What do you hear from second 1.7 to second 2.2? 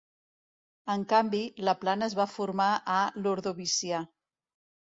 plana es